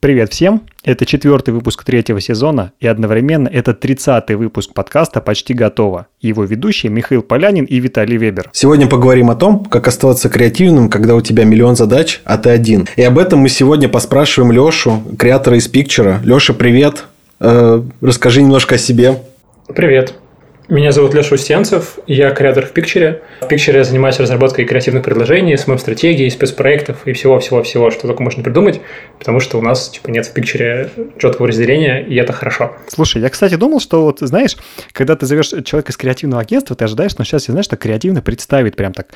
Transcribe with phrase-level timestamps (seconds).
[0.00, 0.62] Привет всем!
[0.84, 6.06] Это четвертый выпуск третьего сезона, и одновременно это тридцатый выпуск подкаста «Почти готово».
[6.20, 8.48] Его ведущие Михаил Полянин и Виталий Вебер.
[8.52, 12.86] Сегодня поговорим о том, как оставаться креативным, когда у тебя миллион задач, а ты один.
[12.94, 16.20] И об этом мы сегодня поспрашиваем Лешу, креатора из Пикчера.
[16.22, 17.06] Леша, привет!
[17.40, 19.18] Э, расскажи немножко о себе.
[19.66, 20.14] Привет!
[20.68, 23.22] Меня зовут Леша Устьянцев, я креатор в Пикчере.
[23.40, 28.82] В Пикчере я занимаюсь разработкой креативных предложений, СММ-стратегий, спецпроектов и всего-всего-всего, что только можно придумать,
[29.18, 32.76] потому что у нас типа, нет в Пикчере четкого разделения, и это хорошо.
[32.88, 34.58] Слушай, я, кстати, думал, что вот, знаешь,
[34.92, 38.20] когда ты зовешь человека из креативного агентства, ты ожидаешь, но сейчас, я знаешь, что креативно
[38.20, 39.06] представит прям так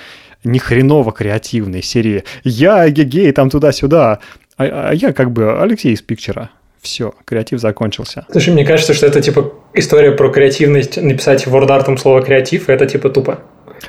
[0.44, 4.20] не хреново креативной серии «Я, гегей, там туда-сюда»,
[4.56, 6.48] а, а я как бы Алексей из Пикчера.
[6.82, 8.26] Все, креатив закончился.
[8.30, 12.86] Слушай, мне кажется, что это типа история про креативность, написать в WordArt слово креатив, это
[12.86, 13.38] типа тупо.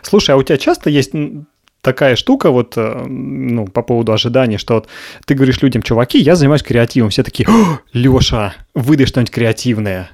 [0.03, 1.11] Слушай, а у тебя часто есть
[1.81, 4.87] такая штука вот, э, ну, по поводу ожиданий, что вот
[5.25, 7.47] ты говоришь людям, чуваки, я занимаюсь креативом, все такие,
[7.93, 10.09] Леша, выдай что-нибудь креативное.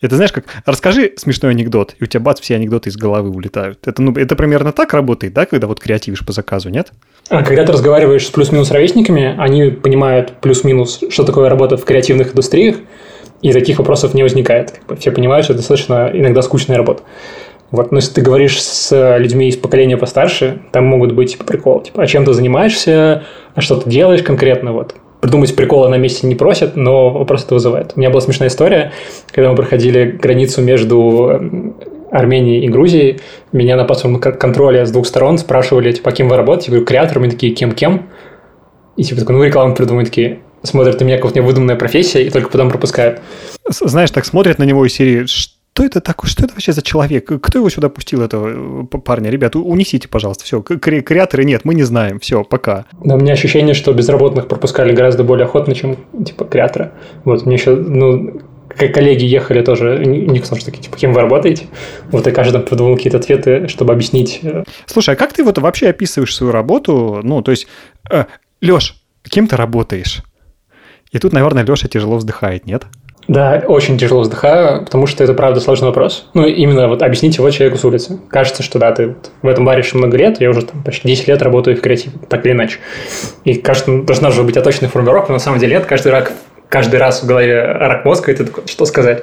[0.00, 3.86] Это знаешь, как расскажи смешной анекдот, и у тебя бац, все анекдоты из головы улетают.
[3.86, 6.92] Это, ну, это примерно так работает, да, когда вот креативишь по заказу, нет?
[7.28, 12.30] А когда ты разговариваешь с плюс-минус ровесниками, они понимают плюс-минус, что такое работа в креативных
[12.30, 12.76] индустриях,
[13.42, 14.80] и таких вопросов не возникает.
[14.98, 17.02] Все понимают, что это достаточно иногда скучная работа.
[17.70, 21.84] Вот, но если ты говоришь с людьми из поколения постарше, там могут быть типа приколы,
[21.84, 26.26] типа, а чем ты занимаешься, а что ты делаешь конкретно, вот придумать приколы на месте
[26.26, 27.92] не просят, но вопрос это вызывает.
[27.96, 28.92] У меня была смешная история,
[29.30, 31.74] когда мы проходили границу между
[32.10, 33.20] Арменией и Грузией,
[33.52, 36.66] меня на паспортном контроле с двух сторон спрашивали, типа, кем вы работаете?
[36.66, 38.08] Я говорю, креаторами, такие, кем-кем?
[38.96, 42.24] И типа, такой, ну, рекламу придумают, такие, смотрят на меня, как у меня выдуманная профессия,
[42.24, 43.20] и только потом пропускают.
[43.68, 45.26] Знаешь, так смотрят на него из серии,
[45.80, 47.24] что это такое, что это вообще за человек?
[47.42, 49.30] Кто его сюда пустил, этого э, парня?
[49.30, 50.60] Ребят, унесите, пожалуйста, все.
[50.60, 52.84] Кре- креаторы нет, мы не знаем, все, пока.
[53.02, 56.92] Да, у меня ощущение, что безработных пропускали гораздо более охотно, чем, типа, креатора.
[57.24, 61.68] Вот, мне еще, ну, коллеги ехали тоже, никто что такие, типа, кем вы работаете?
[62.10, 64.40] Вот и каждый придумал какие-то ответы, чтобы объяснить.
[64.42, 64.64] Э.
[64.84, 67.20] Слушай, а как ты вот вообще описываешь свою работу?
[67.22, 67.66] Ну, то есть,
[68.10, 68.26] э,
[68.60, 70.22] Леш, кем ты работаешь?
[71.10, 72.84] И тут, наверное, Леша тяжело вздыхает, нет?
[73.30, 76.28] Да, очень тяжело вздыхаю, потому что это, правда, сложный вопрос.
[76.34, 78.18] Ну, именно вот объяснить его человеку с улицы.
[78.28, 81.06] Кажется, что да, ты вот в этом баре еще много лет, я уже там почти
[81.06, 82.78] 10 лет работаю в креативе, так или иначе.
[83.44, 86.32] И, кажется, должна же быть оточная формулировка, но на самом деле нет, каждый, рак,
[86.68, 89.22] каждый раз в голове рак мозга, и ты такой, что сказать?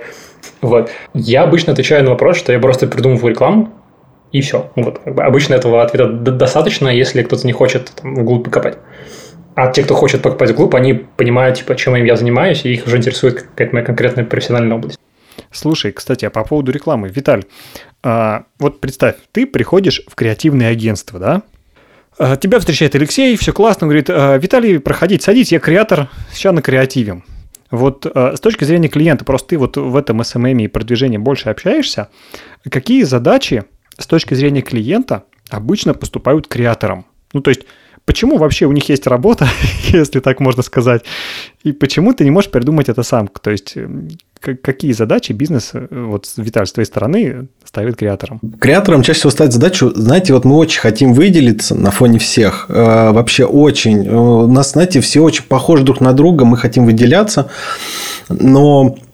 [0.61, 0.89] Вот.
[1.13, 3.73] Я обычно отвечаю на вопрос, что я просто придумываю рекламу,
[4.31, 4.71] и все.
[4.77, 8.77] Вот, обычно этого ответа достаточно, если кто-то не хочет там, вглубь покопать.
[9.57, 12.97] А те, кто хочет покупать в они понимают, типа, чем я занимаюсь, и их уже
[12.97, 14.99] интересует какая-то моя конкретная профессиональная область.
[15.51, 17.09] Слушай, кстати, а по поводу рекламы.
[17.09, 17.43] Виталь,
[18.03, 21.41] а, вот представь, ты приходишь в креативное агентство, да?
[22.19, 26.61] А, тебя встречает Алексей, все классно, говорит, а, Виталий, проходите, садитесь, я креатор, сейчас на
[26.61, 27.23] креативе.
[27.71, 32.09] Вот с точки зрения клиента, просто ты вот в этом SMM и продвижении больше общаешься,
[32.69, 33.63] какие задачи
[33.97, 37.07] с точки зрения клиента обычно поступают креаторам?
[37.33, 37.63] Ну, то есть
[38.07, 39.47] почему вообще у них есть работа,
[39.93, 41.03] если так можно сказать,
[41.63, 43.27] и почему ты не можешь придумать это сам?
[43.27, 44.07] То есть эм,
[44.39, 48.39] какие задачи бизнес, э, вот Виталь, с твоей стороны, ставит креаторам?
[48.59, 53.11] Креаторам чаще всего ставит задачу, знаете, вот мы очень хотим выделиться на фоне всех, э,
[53.11, 54.07] вообще очень.
[54.09, 57.51] У нас, знаете, все очень похожи друг на друга, мы хотим выделяться,
[58.29, 59.06] но Э,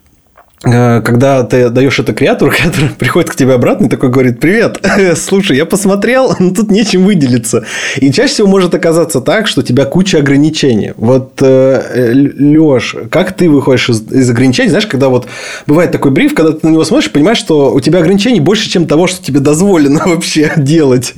[0.64, 4.80] когда ты даешь это креатору, креатор приходит к тебе обратно и такой говорит, привет,
[5.18, 7.66] слушай, я посмотрел, но тут нечем выделиться.
[7.98, 10.94] И чаще всего может оказаться так, что у тебя куча ограничений.
[10.96, 14.70] Вот, э, Леш, как ты выходишь из, из ограничений?
[14.70, 15.28] Знаешь, когда вот
[15.68, 18.88] бывает такой бриф, когда ты на него смотришь, понимаешь, что у тебя ограничений больше, чем
[18.88, 21.14] того, что тебе дозволено вообще делать.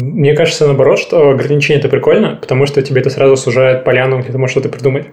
[0.00, 4.30] Мне кажется, наоборот, что ограничения это прикольно, потому что тебе это сразу сужает поляну, где
[4.30, 5.06] ты можешь что-то придумать.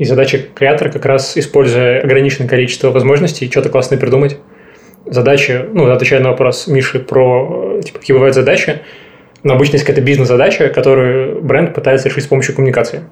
[0.00, 4.38] И задача креатора как раз, используя ограниченное количество возможностей, что-то классное придумать.
[5.04, 8.80] Задача, ну, отвечая на вопрос Миши про, типа, какие бывают задачи,
[9.42, 13.02] но обычно есть какая-то бизнес-задача, которую бренд пытается решить с помощью коммуникации.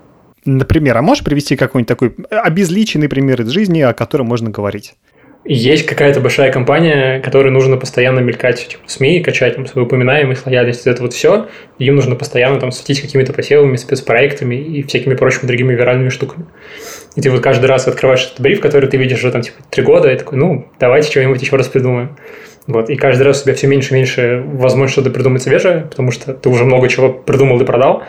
[0.46, 4.94] Например, а можешь привести какой-нибудь такой обезличенный пример из жизни, о котором можно говорить?
[5.48, 10.44] Есть какая-то большая компания, которой нужно постоянно мелькать типа, в СМИ, качать там, свою упоминаемость,
[10.44, 11.48] лояльность, это вот все.
[11.78, 16.44] Им нужно постоянно там светить какими-то посевами, спецпроектами и всякими прочими другими виральными штуками.
[17.16, 19.82] И ты вот каждый раз открываешь этот бриф, который ты видишь уже там типа три
[19.82, 22.16] года, и такой, ну, давайте что-нибудь еще раз придумаем.
[22.66, 26.10] Вот, и каждый раз у тебя все меньше и меньше возможность что-то придумать свежее, потому
[26.10, 28.02] что ты уже много чего придумал и продал.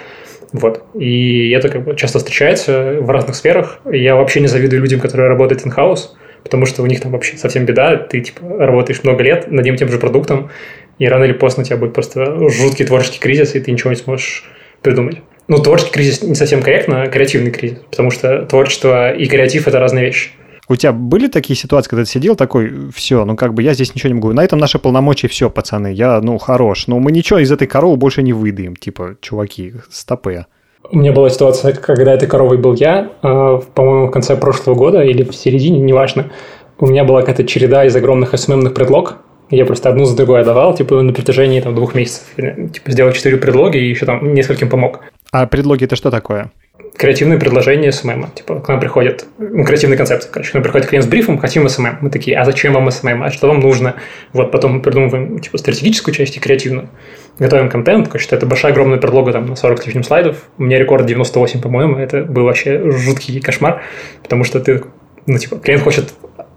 [0.51, 0.83] Вот.
[0.94, 3.80] И это как бы часто встречается в разных сферах.
[3.89, 6.09] Я вообще не завидую людям, которые работают in-house,
[6.44, 9.75] потому что у них там вообще совсем беда, ты типа работаешь много лет над одним
[9.75, 10.50] тем же продуктом,
[10.97, 13.95] и рано или поздно у тебя будет просто жуткий творческий кризис, и ты ничего не
[13.95, 14.44] сможешь
[14.81, 15.21] придумать.
[15.47, 19.80] Ну, творческий кризис не совсем корректно, а креативный кризис, потому что творчество и креатив– это
[19.80, 20.30] разные вещи.
[20.68, 23.95] У тебя были такие ситуации, когда ты сидел такой, все, ну как бы я здесь
[23.95, 27.39] ничего не могу, на этом наши полномочия все, пацаны, я, ну, хорош, но мы ничего
[27.39, 30.45] из этой коровы больше не выдаем, типа, чуваки, стопы.
[30.84, 35.04] У меня была ситуация, когда этой коровой был я, а, по-моему, в конце прошлого года
[35.04, 36.31] или в середине, неважно.
[36.80, 39.18] У меня была какая-то череда из огромных SMM-ных предлог,
[39.50, 42.28] я просто одну за другой давал, типа, на протяжении там, двух месяцев.
[42.36, 45.00] Типа, сделал четыре предлоги и еще там нескольким помог.
[45.31, 46.52] А предлоги это что такое?
[46.98, 48.31] Креативные предложения SMM.
[48.34, 51.68] Типа, к нам приходит, ну, креативный концепт, короче, к нам приходит клиент с брифом, хотим
[51.69, 52.00] SMM.
[52.02, 53.24] Мы такие, а зачем вам SMM?
[53.24, 53.96] А что вам нужно?
[54.34, 56.90] Вот, потом мы придумываем, типа, стратегическую часть и креативную.
[57.38, 60.50] Готовим контент, короче, это большая огромная предлога там на 40 с лишним слайдов.
[60.58, 63.84] У меня рекорд 98, по-моему, это был вообще жуткий кошмар,
[64.24, 64.84] потому что ты,
[65.26, 66.14] ну, типа, клиент хочет,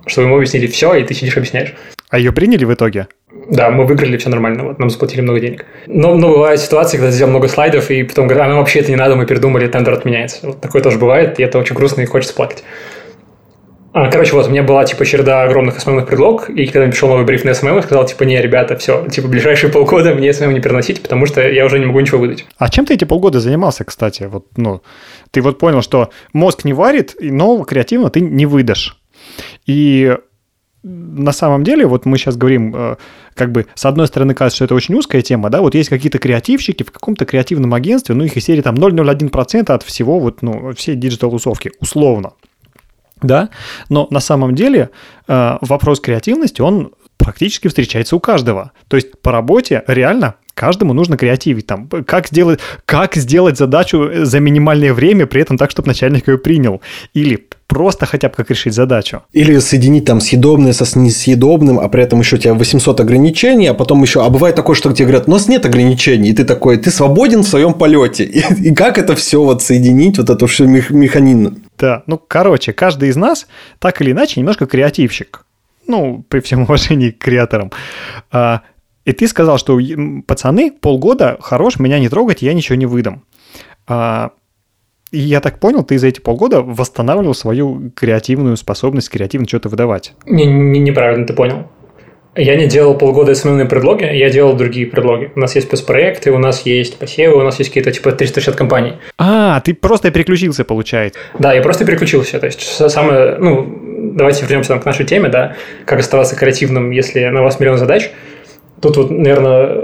[0.07, 1.75] чтобы ему объяснили все, и ты сидишь объясняешь.
[2.13, 3.09] А ее приняли в итоге?
[3.49, 5.65] Да, мы выиграли, все нормально, вот, нам заплатили много денег.
[5.87, 8.91] Но, но бывают ситуации, когда сделал много слайдов, и потом говорят, а нам вообще это
[8.91, 10.47] не надо, мы передумали, тендер отменяется.
[10.49, 12.65] Вот такое тоже бывает, и это очень грустно, и хочется плакать.
[13.95, 17.25] А, короче, вот у меня была, типа, череда огромных SMM-ных предлог, и когда пришел новый
[17.25, 20.61] бриф на SMM, я сказал, типа, не, ребята, все, типа, ближайшие полгода мне SMM не
[20.61, 22.45] приносить, потому что я уже не могу ничего выдать.
[22.59, 24.25] А чем ты эти полгода занимался, кстати?
[24.25, 24.83] Вот, ну,
[25.31, 28.99] ты вот понял, что мозг не варит, и нового креативного ты не выдашь.
[29.65, 30.15] И
[30.83, 32.97] на самом деле, вот мы сейчас говорим, э,
[33.35, 36.19] как бы, с одной стороны, кажется, что это очень узкая тема, да, вот есть какие-то
[36.19, 40.73] креативщики в каком-то креативном агентстве, ну, их из серии там 0,01% от всего, вот, ну,
[40.75, 42.33] всей digital-тусовки, условно,
[43.23, 43.51] да,
[43.89, 44.91] но на самом деле
[45.29, 48.73] э, вопрос креативности, он практически встречается у каждого.
[48.89, 51.67] То есть по работе реально каждому нужно креативить.
[51.67, 56.39] Там, как, сделать, как сделать задачу за минимальное время, при этом так, чтобы начальник ее
[56.39, 56.81] принял.
[57.15, 59.23] Или просто хотя бы как решить задачу.
[59.33, 63.75] Или соединить там съедобное со несъедобным, а при этом еще у тебя 800 ограничений, а
[63.75, 64.25] потом еще...
[64.25, 67.43] А бывает такое, что тебе говорят, у нас нет ограничений, и ты такой, ты свободен
[67.43, 68.25] в своем полете.
[68.25, 71.63] И, и как это все вот соединить, вот это все механизм?
[71.79, 73.47] Да, ну, короче, каждый из нас
[73.79, 75.45] так или иначе немножко креативщик.
[75.87, 77.73] Ну, при всем уважении к креаторам.
[78.31, 78.61] А,
[79.05, 79.79] и ты сказал, что
[80.27, 83.25] пацаны, полгода, хорош, меня не трогать, я ничего не выдам.
[83.87, 84.31] А,
[85.11, 90.15] и я так понял, ты за эти полгода восстанавливал свою креативную способность креативно что-то выдавать.
[90.27, 91.67] Не, не, неправильно ты понял.
[92.35, 95.31] Я не делал полгода основные предлоги, я делал другие предлоги.
[95.37, 98.95] У нас есть спецпроекты, у нас есть посевы, у нас есть какие-то типа 360 компаний.
[99.19, 101.21] А, ты просто переключился, получается.
[101.39, 102.39] Да, я просто переключился.
[102.39, 107.23] То есть самое, ну, давайте вернемся там к нашей теме, да, как оставаться креативным, если
[107.27, 108.11] на вас миллион задач.
[108.83, 109.81] Тут вот, наверное,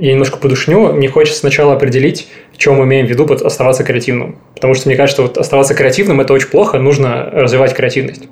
[0.00, 0.92] я немножко подушню.
[0.92, 4.38] Мне хочется сначала определить, чем мы имеем в виду под оставаться креативным.
[4.54, 8.28] Потому что мне кажется, вот оставаться креативным– это очень плохо, нужно развивать креативность.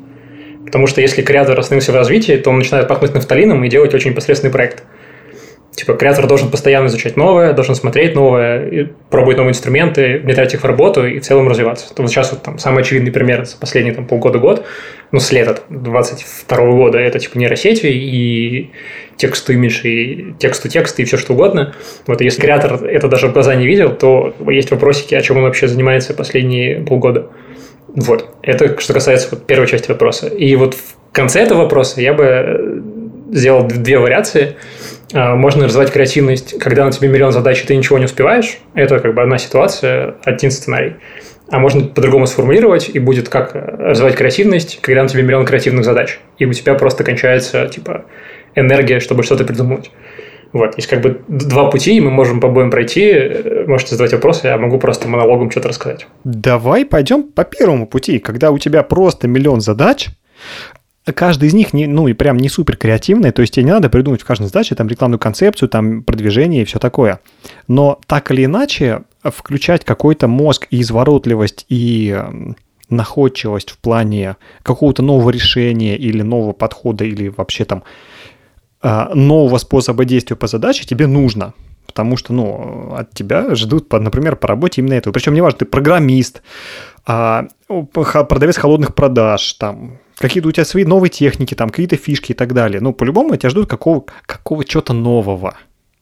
[0.65, 4.13] Потому что если креатор остановился в развитии, то он начинает пахнуть нафталином и делать очень
[4.13, 4.85] непосредственный проект.
[5.77, 10.65] Типа, креатор должен постоянно изучать новое, должен смотреть новое, пробовать новые инструменты, внедрять их в
[10.65, 11.95] работу и в целом развиваться.
[11.95, 14.65] То вот сейчас вот там самый очевидный пример за последние там, полгода-год,
[15.13, 18.71] ну, с лета 22 года, это типа нейросети и
[19.19, 21.75] тексту имидж, и тексту текст, и все что угодно.
[22.07, 25.43] Вот если креатор это даже в глаза не видел, то есть вопросики, о чем он
[25.43, 27.29] вообще занимается последние полгода.
[27.89, 28.35] Вот.
[28.41, 30.29] Это что касается вот первой части вопроса.
[30.29, 32.83] И вот в конце этого вопроса я бы
[33.31, 34.76] сделал две вариации– а,
[35.13, 38.59] можно развивать креативность, когда на тебе миллион задач, и ты ничего не успеваешь.
[38.75, 40.95] Это как бы одна ситуация, один сценарий.
[41.49, 46.19] А можно по-другому сформулировать, и будет как развивать креативность, когда на тебе миллион креативных задач.
[46.39, 48.07] И у тебя просто кончается, типа,
[48.57, 49.93] энергия, чтобы что-то придумать.
[50.53, 53.15] Вот, есть как бы два пути, и мы можем по обоим пройти.
[53.67, 56.07] Можете задавать вопросы, я могу просто монологом что-то рассказать.
[56.25, 58.19] Давай пойдем по первому пути.
[58.19, 60.09] Когда у тебя просто миллион задач,
[61.13, 63.89] каждый из них не, ну и прям не супер креативный, то есть тебе не надо
[63.89, 67.21] придумать в каждой задаче там рекламную концепцию, там продвижение и все такое.
[67.69, 72.57] Но так или иначе включать какой-то мозг и изворотливость и эм,
[72.89, 77.85] находчивость в плане какого-то нового решения или нового подхода или вообще там
[78.83, 81.55] э, нового способа действия по задаче тебе нужно.
[81.87, 85.15] Потому что, ну, от тебя ждут, например, по работе именно этого.
[85.15, 86.43] Причем неважно, ты программист,
[87.07, 92.35] а, продавец холодных продаж, там, какие-то у тебя свои новые техники, там, какие-то фишки и
[92.35, 92.81] так далее.
[92.81, 95.57] Ну, по-любому тебя ждут какого, какого чего-то нового.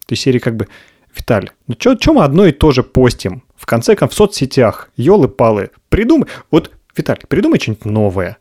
[0.09, 0.69] Есть серии как бы,
[1.17, 3.43] Виталий, ну что мы одно и то же постим?
[3.57, 8.37] В конце концов, в соцсетях, елы-палы, придумай, вот, Виталий, придумай что-нибудь новое.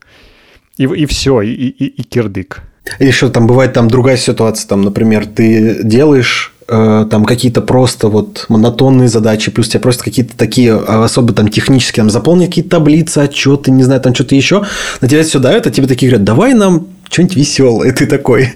[0.77, 2.63] И, и все, и, и, и кирдык.
[2.99, 9.07] Еще там бывает там другая ситуация, там, например, ты делаешь там какие-то просто вот монотонные
[9.07, 13.71] задачи, плюс тебя просят какие-то такие а, особо там технические, там заполнить какие-то таблицы, отчеты,
[13.71, 14.63] не знаю, там что-то еще,
[15.01, 17.91] на тебя все давят, а тебе такие говорят, давай нам что-нибудь веселое.
[17.93, 18.49] Ты такой,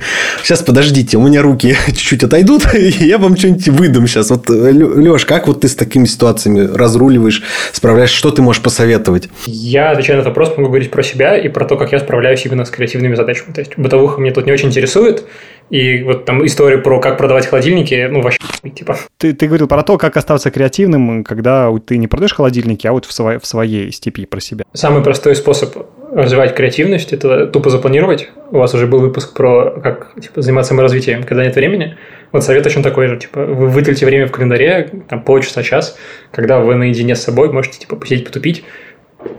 [0.44, 4.30] сейчас подождите, у меня руки чуть-чуть отойдут, и я вам что-нибудь выдам сейчас.
[4.32, 9.30] Вот, Леш, как вот ты с такими ситуациями разруливаешь, справляешь, что ты можешь посоветовать?
[9.46, 12.46] Я, отвечаю на этот вопрос, могу говорить про себя и про то, как я справляюсь
[12.46, 13.54] именно с креативными задачами.
[13.54, 15.26] То есть, бытовуха мне тут не очень интересует,
[15.70, 18.40] и вот там история про как продавать холодильники, ну, вообще,
[18.74, 18.98] типа.
[19.18, 23.06] Ты, ты говорил про то, как остаться креативным, когда ты не продаешь холодильники, а вот
[23.06, 24.66] в, своей, в своей степи про себя.
[24.74, 25.76] Самый простой способ
[26.18, 28.30] развивать креативность– это тупо запланировать.
[28.50, 31.96] У вас уже был выпуск про как типа, заниматься саморазвитием, когда нет времени.
[32.32, 33.18] Вот совет очень такой же.
[33.18, 35.96] Типа, вы выделите время в календаре, там, полчаса, час,
[36.32, 38.64] когда вы наедине с собой можете типа, посидеть, потупить,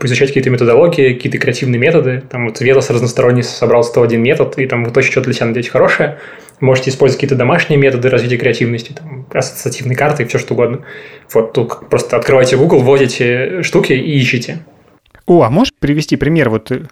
[0.01, 2.23] изучать какие-то методологии, какие-то креативные методы.
[2.29, 5.71] Там вот Ветос разносторонний собрал 101 метод, и там вы точно что-то для себя найдете
[5.71, 6.17] хорошее.
[6.61, 10.85] Можете использовать какие-то домашние методы развития креативности, там, ассоциативные карты, все что угодно.
[11.33, 14.59] Вот тут просто открывайте Google, вводите штуки и ищите.
[15.29, 16.87] О, а можешь привести пример вот э,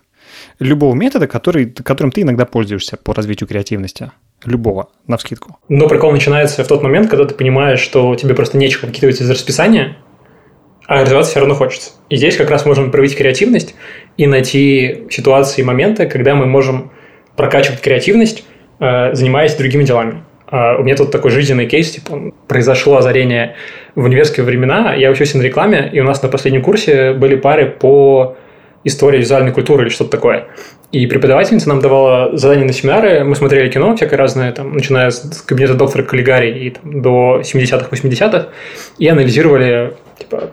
[0.60, 4.12] любого метода, который, которым ты иногда пользуешься по развитию креативности?
[4.46, 5.58] Любого, на вскидку.
[5.70, 9.30] Но прикол начинается в тот момент, когда ты понимаешь, что тебе просто нечего выкидывать из
[9.32, 9.98] расписания,
[10.86, 11.94] а развиваться все равно хочется.
[12.10, 13.74] И здесь как раз можем проявить креативность
[14.18, 16.92] и найти ситуации и моменты, когда мы можем
[17.36, 18.46] прокачивать креативность,
[18.80, 20.24] э, занимаясь другими делами.
[20.50, 23.58] Uh, у меня тут такой жизненный кейс, типа, произошло озарение
[23.96, 27.70] в универские времена, я учился на рекламе, и у нас на последнем курсе были пары
[27.70, 28.38] по
[28.86, 30.48] истории визуальной культуры или что-то такое.
[30.92, 35.42] И преподавательница нам давала задания на семинары, мы смотрели кино всякое разное, там, начиная с
[35.42, 38.48] кабинета доктора Каллигари и там, до 70-х, 80-х,
[38.98, 40.52] и анализировали типа,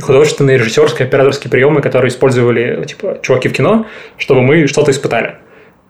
[0.00, 3.86] художественные, режиссерские, операторские приемы, которые использовали типа, чуваки в кино,
[4.18, 5.36] чтобы мы что-то испытали.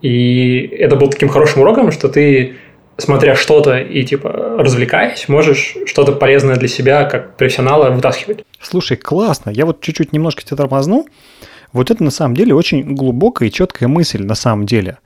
[0.02, 2.56] И это был таким хорошим уроком, что ты,
[2.98, 8.44] смотря что-то и типа развлекаясь, можешь что-то полезное для себя как профессионала вытаскивать.
[8.60, 9.50] Слушай, классно.
[9.50, 11.06] Я вот чуть-чуть немножко тебя тормозну.
[11.72, 14.98] Вот это на самом деле очень глубокая и четкая мысль на самом деле.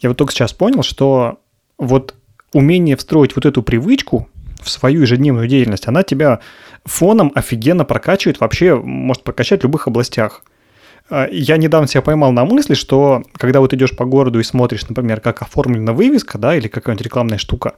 [0.00, 1.38] Я вот только сейчас понял, что
[1.78, 2.14] вот
[2.52, 4.28] умение встроить вот эту привычку
[4.62, 6.40] в свою ежедневную деятельность, она тебя
[6.84, 10.44] фоном офигенно прокачивает, вообще может прокачать в любых областях.
[11.10, 14.88] А, я недавно себя поймал на мысли, что когда вот идешь по городу и смотришь,
[14.88, 17.74] например, как оформлена вывеска, да, или какая-нибудь рекламная штука,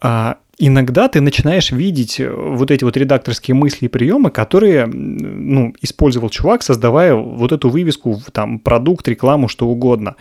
[0.00, 6.28] а, иногда ты начинаешь видеть вот эти вот редакторские мысли и приемы, которые, ну, использовал
[6.28, 10.16] чувак, создавая вот эту вывеску, там, продукт, рекламу, что угодно.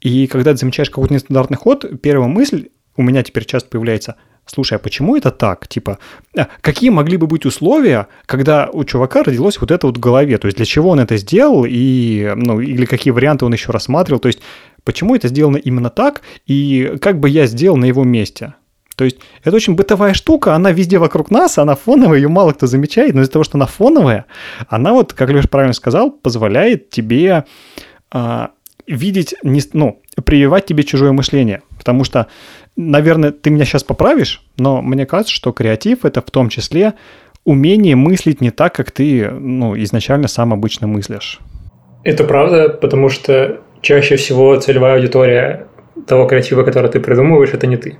[0.00, 4.16] И когда ты замечаешь какой-то нестандартный ход, первая мысль у меня теперь часто появляется–
[4.48, 5.68] слушай, а почему это так?
[5.68, 5.98] Типа,
[6.36, 10.38] а какие могли бы быть условия, когда у чувака родилось вот это вот в голове?
[10.38, 14.20] То есть для чего он это сделал и, ну, или какие варианты он еще рассматривал?
[14.20, 14.40] То есть
[14.84, 18.54] почему это сделано именно так и как бы я сделал на его месте?
[18.96, 22.66] То есть это очень бытовая штука, она везде вокруг нас, она фоновая, ее мало кто
[22.66, 24.24] замечает, но из-за того, что она фоновая,
[24.68, 27.44] она вот, как Леша правильно сказал, позволяет тебе
[28.10, 28.50] а,
[28.88, 31.62] видеть, не, ну, прививать тебе чужое мышление.
[31.76, 32.26] Потому что
[32.78, 36.94] наверное, ты меня сейчас поправишь, но мне кажется, что креатив это в том числе
[37.44, 41.40] умение мыслить не так, как ты ну, изначально сам обычно мыслишь.
[42.04, 45.66] Это правда, потому что чаще всего целевая аудитория
[46.06, 47.98] того креатива, который ты придумываешь, это не ты.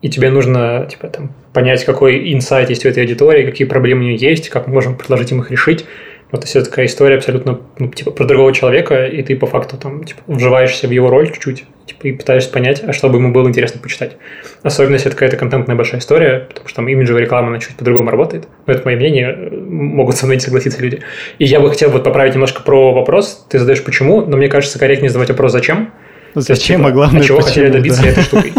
[0.00, 4.04] И тебе нужно типа, там, понять, какой инсайт есть у этой аудитории, какие проблемы у
[4.04, 5.84] нее есть, как мы можем предложить им их решить.
[6.32, 10.02] Вот это такая история абсолютно ну, типа, про другого человека, и ты по факту там
[10.02, 13.46] типа, вживаешься в его роль чуть-чуть типа, и пытаешься понять, а что бы ему было
[13.46, 14.16] интересно почитать.
[14.62, 18.10] Особенно, если это какая-то контентная большая история, потому что там имиджевая реклама, она чуть по-другому
[18.10, 18.48] работает.
[18.66, 21.02] Но это мое мнение, могут со мной не согласиться люди.
[21.38, 23.46] И я бы хотел вот поправить немножко про вопрос.
[23.50, 25.92] Ты задаешь почему, но мне кажется, корректнее задавать вопрос «зачем?».
[26.34, 28.08] Зачем, есть, типа, а главное, а чего почему, хотели добиться да.
[28.08, 28.52] этой штукой.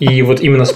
[0.00, 0.74] И вот именно с,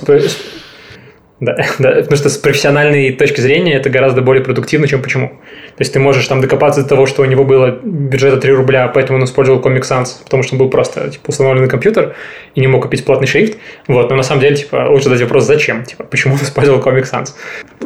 [1.40, 5.28] да, да, потому что с профессиональной точки зрения это гораздо более продуктивно, чем почему.
[5.28, 8.88] То есть ты можешь там докопаться до того, что у него было бюджета 3 рубля,
[8.88, 12.14] поэтому он использовал Comic Sans, потому что он был просто типа, установленный компьютер
[12.54, 13.58] и не мог купить платный шрифт.
[13.86, 15.84] Вот, но на самом деле, типа, лучше задать вопрос, зачем?
[15.84, 17.28] Типа, почему он использовал Comic Sans?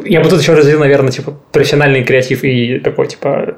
[0.05, 3.57] Я бы тут еще развил, наверное, типа, профессиональный креатив и такой, типа,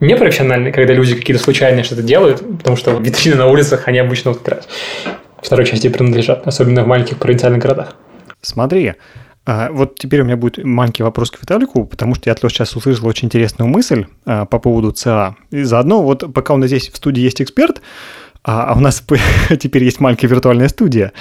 [0.00, 4.40] непрофессиональный, когда люди какие-то случайные что-то делают, потому что витрины на улицах, они обычно вот
[4.42, 4.64] как
[5.40, 7.94] второй части принадлежат, особенно в маленьких провинциальных городах.
[8.42, 8.94] Смотри,
[9.44, 12.76] а, вот теперь у меня будет маленький вопрос к Виталику, потому что я Леши сейчас
[12.76, 15.36] услышал очень интересную мысль а, по поводу ЦА.
[15.50, 17.82] И заодно, вот пока у нас здесь в студии есть эксперт,
[18.44, 19.02] а, а у нас
[19.60, 21.12] теперь есть маленькая виртуальная студия.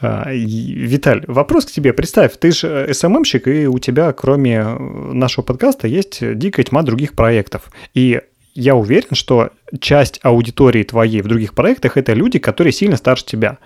[0.00, 1.92] Виталь, вопрос к тебе.
[1.92, 7.72] Представь, ты же СММщик, и у тебя, кроме нашего подкаста, есть дикая тьма других проектов.
[7.94, 8.20] И
[8.54, 13.58] я уверен, что часть аудитории твоей в других проектах– это люди, которые сильно старше тебя.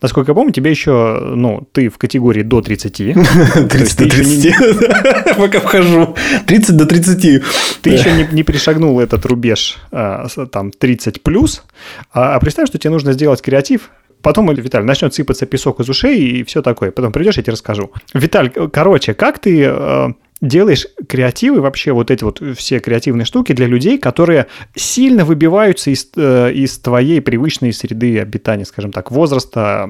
[0.00, 2.96] Насколько я помню, тебе еще, ну, ты в категории до 30.
[2.96, 3.18] 30
[3.98, 5.36] до 30.
[5.36, 6.14] Пока вхожу.
[6.46, 7.42] 30 до 30.
[7.82, 11.64] Ты еще не, перешагнул этот рубеж а, там 30 плюс.
[12.12, 13.90] А, а представь, что тебе нужно сделать креатив,
[14.22, 16.90] Потом, Виталий, начнет сыпаться песок из ушей и все такое.
[16.90, 17.92] Потом придешь, я тебе расскажу.
[18.14, 20.08] Виталь, короче, как ты э,
[20.48, 26.10] делаешь креативы, вообще вот эти вот все креативные штуки для людей, которые сильно выбиваются из,
[26.16, 29.88] э, из твоей привычной среды обитания, скажем так, возраста,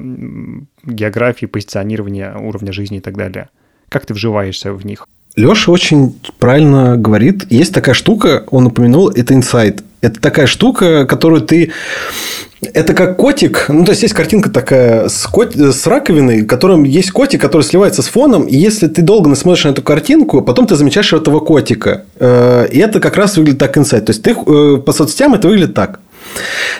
[0.83, 3.49] географии, позиционирования, уровня жизни и так далее.
[3.89, 5.07] Как ты вживаешься в них?
[5.35, 7.45] Леша очень правильно говорит.
[7.49, 9.83] Есть такая штука, он упомянул, это инсайт.
[10.01, 11.71] Это такая штука, которую ты
[12.73, 13.65] это как котик.
[13.69, 15.55] Ну, то есть, есть картинка такая с, кот...
[15.55, 18.43] с раковиной, в котором есть котик, который сливается с фоном.
[18.43, 22.05] И если ты долго смотришь на эту картинку, потом ты замечаешь этого котика.
[22.17, 24.05] Э, и это как раз выглядит так инсайт.
[24.05, 25.99] То есть, ты э, по соцсетям это выглядит так.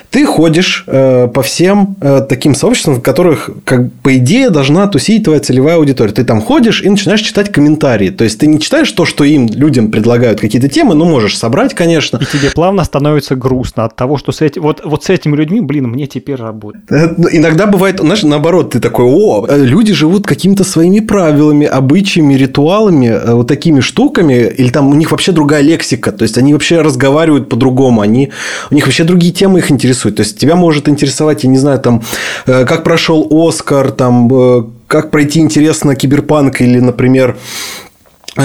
[0.10, 5.24] Ты ходишь э, по всем э, таким сообществам, в которых, как по идее, должна тусить
[5.26, 6.12] твоя целевая аудитория.
[6.12, 8.10] Ты там ходишь и начинаешь читать комментарии.
[8.10, 11.74] То есть, ты не читаешь то, что им, людям предлагают какие-то темы, ну, можешь собрать,
[11.74, 12.18] конечно.
[12.18, 15.62] И тебе плавно становится грустно от того, что с этим, вот, вот с этими людьми,
[15.62, 16.82] блин, мне теперь работать.
[16.90, 22.36] Э, ну, иногда бывает, знаешь, наоборот, ты такой, о, люди живут какими-то своими правилами, обычаями,
[22.36, 26.54] ритуалами, э, вот такими штуками, или там у них вообще другая лексика, то есть, они
[26.54, 28.32] вообще разговаривают по-другому, они,
[28.72, 30.18] у них вообще другие темы их интересуют.
[30.18, 32.02] То есть, тебя может интересовать, я не знаю, там,
[32.46, 37.38] э, как прошел Оскар, там, э, как пройти интересно киберпанк или, например,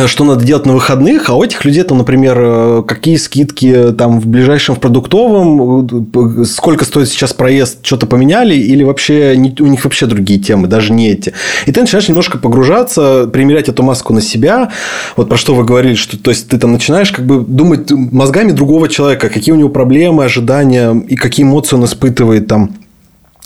[0.07, 4.21] что надо делать на выходных, а у этих людей там, например, э, какие скидки там
[4.21, 9.83] в ближайшем в продуктовом, э, сколько стоит сейчас проезд, что-то поменяли, или вообще у них
[9.83, 11.33] вообще другие темы, даже не эти.
[11.67, 14.71] И ты начинаешь немножко погружаться, примерять эту маску на себя,
[15.17, 18.53] вот про что вы говорили, что то есть ты там начинаешь как бы думать мозгами
[18.53, 22.77] другого человека, какие у него проблемы, ожидания и какие эмоции он испытывает там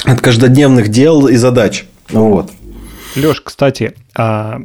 [0.05, 1.87] от каждодневных дел и задач.
[2.11, 2.51] Вот.
[3.17, 4.61] Леш, кстати, а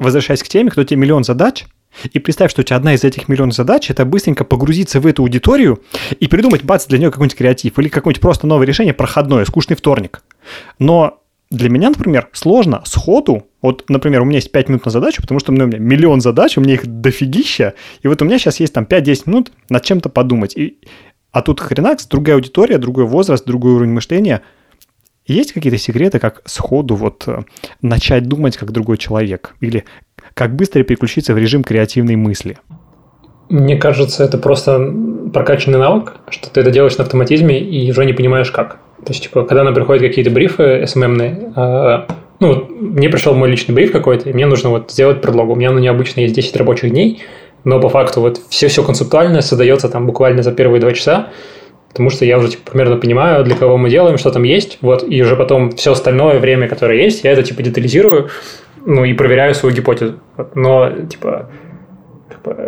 [0.00, 1.66] возвращаясь к теме, кто тебе миллион задач,
[2.12, 5.22] и представь, что у тебя одна из этих миллионов задач– это быстренько погрузиться в эту
[5.22, 5.82] аудиторию
[6.18, 10.22] и придумать, бац, для нее какой-нибудь креатив или какое-нибудь просто новое решение, проходное, скучный вторник.
[10.78, 15.20] Но для меня, например, сложно сходу, вот, например, у меня есть 5 минут на задачу,
[15.20, 18.60] потому что у меня миллион задач, у меня их дофигища, и вот у меня сейчас
[18.60, 20.56] есть там 5-10 минут над чем-то подумать.
[20.56, 20.78] И,
[21.32, 24.42] а тут хренакс, другая аудитория, другой возраст, другой уровень мышления–
[25.26, 27.40] есть какие-то секреты, как сходу вот э,
[27.82, 29.54] начать думать как другой человек?
[29.60, 29.84] Или
[30.34, 32.58] как быстро переключиться в режим креативной мысли?
[33.48, 34.92] Мне кажется, это просто
[35.32, 38.78] прокачанный навык, что ты это делаешь на автоматизме и уже не понимаешь как.
[39.04, 43.74] То есть, типа, когда нам приходят какие-то брифы SMM-ные, э, ну, мне пришел мой личный
[43.74, 45.52] бриф какой-то, и мне нужно вот сделать предлогу.
[45.52, 47.22] У меня на нее обычно есть 10 рабочих дней,
[47.64, 51.28] но по факту вот все-все концептуальное создается там буквально за первые два часа,
[51.90, 55.04] потому что я уже типа, примерно понимаю, для кого мы делаем, что там есть, вот,
[55.08, 58.30] и уже потом все остальное время, которое есть, я это типа детализирую,
[58.86, 60.20] ну, и проверяю свою гипотезу.
[60.36, 60.56] Вот.
[60.56, 61.50] Но, типа,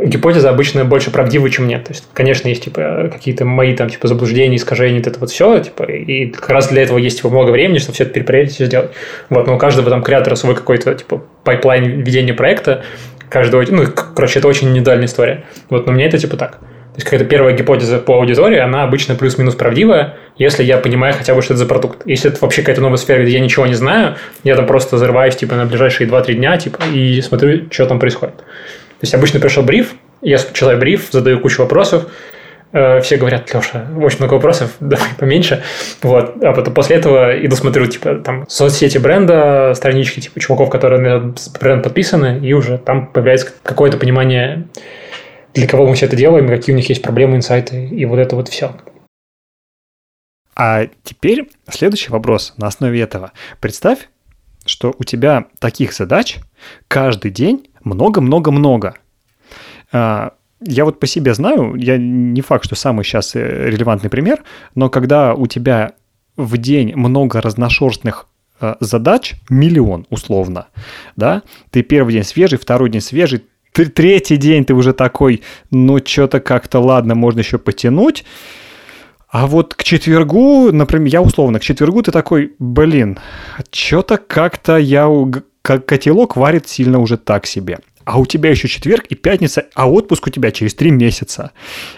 [0.04, 1.84] гипотеза обычно больше правдива, чем нет.
[1.84, 5.84] То есть, конечно, есть типа какие-то мои там типа заблуждения, искажения, это вот все, типа,
[5.84, 8.90] и как раз для этого есть типа много времени, чтобы все это перепроверить и сделать.
[9.30, 12.82] Вот, но у каждого там креатора свой какой-то типа pipeline ведения проекта,
[13.28, 15.44] каждого, ну, короче, это очень индивидуальная история.
[15.70, 16.58] Вот, но мне это типа так.
[16.92, 21.34] То есть какая-то первая гипотеза по аудитории, она обычно плюс-минус правдивая, если я понимаю хотя
[21.34, 22.02] бы, что это за продукт.
[22.04, 25.34] Если это вообще какая-то новая сфера, где я ничего не знаю, я там просто зарываюсь
[25.34, 28.36] типа на ближайшие 2-3 дня типа, и смотрю, что там происходит.
[28.36, 32.08] То есть обычно пришел бриф, я читаю бриф, задаю кучу вопросов,
[32.74, 35.62] э, все говорят, Леша, очень много вопросов, давай поменьше.
[36.02, 36.34] Вот.
[36.42, 41.34] А потом после этого иду смотрю, типа, там, соцсети бренда, странички, типа, чуваков, которые на
[41.58, 44.66] бренд подписаны, и уже там появляется какое-то понимание
[45.54, 48.36] для кого мы все это делаем, какие у них есть проблемы, инсайты, и вот это
[48.36, 48.74] вот все.
[50.54, 53.32] А теперь следующий вопрос на основе этого.
[53.60, 54.08] Представь,
[54.64, 56.38] что у тебя таких задач
[56.88, 58.94] каждый день много-много-много.
[59.92, 64.44] А, я вот по себе знаю, я не факт, что самый сейчас э, релевантный пример,
[64.74, 65.94] но когда у тебя
[66.36, 68.28] в день много разношерстных
[68.60, 70.68] э, задач, миллион условно,
[71.16, 76.40] да, ты первый день свежий, второй день свежий, третий день ты уже такой, ну, что-то
[76.40, 78.24] как-то, ладно, можно еще потянуть.
[79.28, 83.18] А вот к четвергу, например, я условно, к четвергу ты такой, блин,
[83.70, 85.08] что-то как-то я,
[85.62, 87.78] как котелок варит сильно уже так себе.
[88.04, 91.52] А у тебя еще четверг и пятница, а отпуск у тебя через три месяца.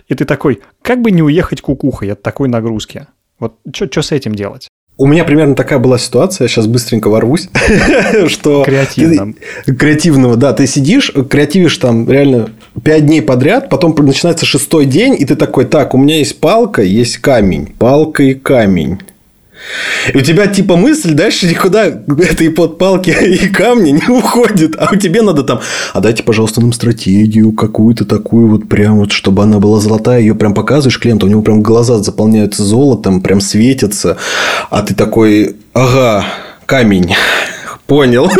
[0.06, 3.08] И ты такой, как бы не уехать кукухой от такой нагрузки?
[3.40, 4.68] Вот что с этим делать?
[4.96, 7.48] У меня примерно такая была ситуация, я сейчас быстренько ворвусь,
[8.28, 8.62] что...
[8.62, 9.34] Креативно.
[9.66, 10.52] Креативного, да.
[10.52, 12.50] Ты сидишь, креативишь там реально
[12.84, 16.82] пять дней подряд, потом начинается шестой день, и ты такой, так, у меня есть палка,
[16.82, 19.00] есть камень, палка и камень.
[20.12, 24.76] И у тебя типа мысль дальше никуда этой под палки и камни не уходит.
[24.78, 25.60] А у тебе надо там,
[25.92, 30.20] а дайте, пожалуйста, нам стратегию какую-то такую вот прям вот, чтобы она была золотая.
[30.20, 34.16] Ее прям показываешь клиенту, у него прям глаза заполняются золотом, прям светятся.
[34.70, 36.24] А ты такой, ага,
[36.66, 37.14] камень.
[37.86, 38.30] Понял.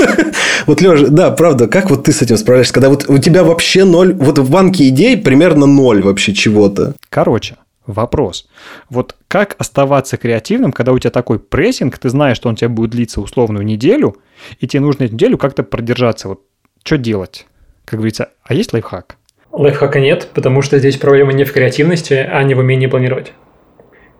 [0.66, 3.84] Вот, Леша, да, правда, как вот ты с этим справляешься, когда вот у тебя вообще
[3.84, 6.94] ноль, вот в банке идей примерно ноль вообще чего-то?
[7.10, 8.48] Короче, вопрос.
[8.88, 12.90] Вот как оставаться креативным, когда у тебя такой прессинг, ты знаешь, что он тебе будет
[12.90, 14.16] длиться условную неделю,
[14.60, 16.28] и тебе нужно эту неделю как-то продержаться.
[16.28, 16.42] Вот
[16.82, 17.46] что делать?
[17.84, 19.16] Как говорится, а есть лайфхак?
[19.52, 23.32] Лайфхака нет, потому что здесь проблема не в креативности, а не в умении планировать.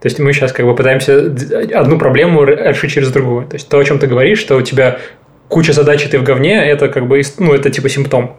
[0.01, 1.35] То есть мы сейчас как бы пытаемся
[1.73, 3.47] одну проблему решить через другую.
[3.47, 4.99] То есть то, о чем ты говоришь, что у тебя
[5.47, 8.37] куча задач, и ты в говне, это как бы, ну, это типа симптом.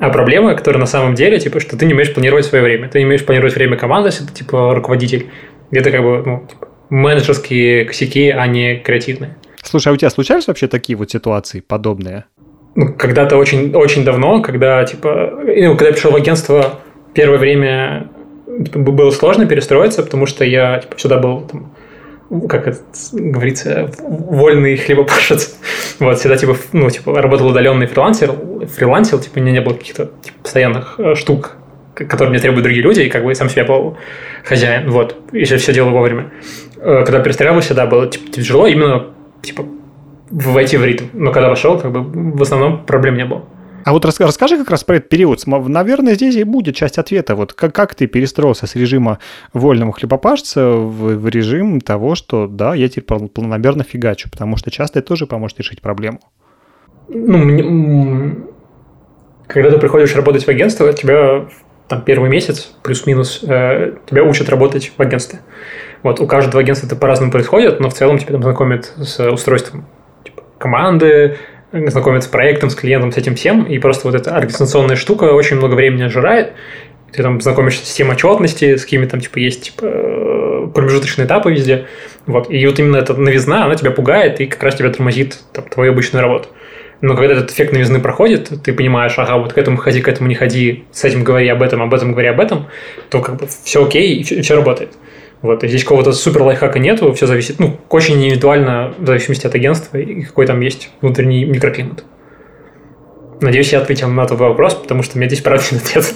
[0.00, 2.88] А проблема, которая на самом деле, типа, что ты не умеешь планировать свое время.
[2.88, 5.26] Ты не умеешь планировать время команды, если ты, типа, руководитель.
[5.70, 9.36] Где-то как бы, ну, типа, менеджерские косяки, а не креативные.
[9.62, 12.24] Слушай, а у тебя случались вообще такие вот ситуации подобные?
[12.74, 16.80] Ну, когда-то очень, очень давно, когда, типа, ну, когда я пришел в агентство,
[17.12, 18.08] первое время
[18.64, 21.74] типа, было сложно перестроиться, потому что я, типа, сюда был там,
[22.48, 22.78] как это
[23.12, 25.58] говорится, вольный хлебопашец.
[25.98, 28.32] Вот, всегда, типа, ну, типа, работал удаленный фрилансер,
[28.66, 31.56] фрилансил, типа, у меня не было каких-то типа, постоянных э, штук,
[31.94, 33.98] которые мне требуют другие люди, и как бы сам себя был
[34.44, 36.30] хозяин, вот, если все делал вовремя.
[36.76, 39.06] Э, когда перестраивался, да, было типа, тяжело именно,
[39.42, 39.66] типа,
[40.30, 41.06] войти в ритм.
[41.12, 43.44] Но когда вошел, как бы, в основном проблем не было.
[43.84, 45.46] А вот расскажи как раз про этот период.
[45.46, 47.34] Наверное, здесь и будет часть ответа.
[47.34, 49.18] Вот как, как ты перестроился с режима
[49.52, 54.98] вольного хлебопашца в, в режим того, что да, я теперь планомерно фигачу, потому что часто
[54.98, 56.20] это тоже поможет решить проблему.
[57.08, 58.36] Ну, мне,
[59.46, 61.46] когда ты приходишь работать в агентство, тебя
[61.88, 65.40] там первый месяц плюс-минус э, тебя учат работать в агентстве.
[66.04, 69.86] Вот у каждого агентства это по-разному происходит, но в целом тебя там знакомят с устройством
[70.24, 71.36] типа, команды,
[71.72, 75.56] знакомиться с проектом, с клиентом, с этим всем, и просто вот эта организационная штука очень
[75.56, 76.52] много времени отжирает.
[77.12, 81.52] Ты там знакомишься с системой отчетности, с какими там, типа, есть, типа, э, промежуточные этапы
[81.52, 81.86] везде.
[82.26, 82.50] Вот.
[82.50, 85.92] И вот именно эта новизна, она тебя пугает и как раз тебя тормозит там, твою
[85.92, 86.48] обычную работу.
[87.00, 90.28] Но когда этот эффект новизны проходит, ты понимаешь, ага, вот к этому ходи, к этому
[90.28, 92.66] не ходи, с этим говори об этом, об этом говори об этом,
[93.08, 94.92] то как бы все окей, и все, и все работает.
[95.42, 99.96] Вот, здесь какого-то супер лайфхака нету, все зависит, ну, очень индивидуально, в зависимости от агентства
[99.96, 102.04] и какой там есть внутренний микроклимат.
[103.40, 106.14] Надеюсь, я ответил на этот вопрос, потому что у меня здесь правда нет.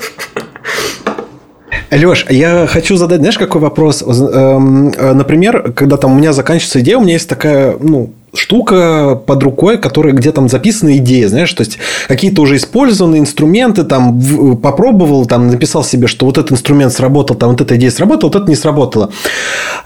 [1.90, 4.02] Леш, я хочу задать, знаешь, какой вопрос?
[4.02, 9.20] Эм, э, например, когда там у меня заканчивается идея, у меня есть такая, ну, штука
[9.26, 14.20] под рукой, которая где там записаны идеи, знаешь, то есть какие-то уже использованные инструменты, там
[14.56, 18.42] попробовал, там написал себе, что вот этот инструмент сработал, там вот эта идея сработала, вот
[18.42, 19.10] это не сработало.